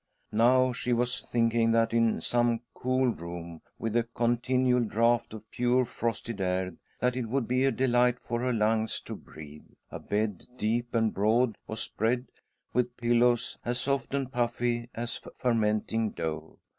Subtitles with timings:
[0.33, 5.51] Now she was thinking that, in some cool room —■ with a continual draught of
[5.51, 9.99] pure frosted air that it would be a delight for her lungs to breathe— a
[9.99, 12.25] bed, deep and broad, was spread,
[12.73, 16.57] with pillows as soft and puffy as fermenting dough.